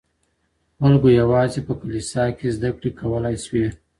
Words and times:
خلګو 0.77 1.09
يوازې 1.21 1.59
په 1.67 1.73
کليسا 1.81 2.23
کي 2.37 2.45
زده 2.55 2.69
کړې 2.77 2.89
کولای 2.99 3.35
سوې. 3.45 3.65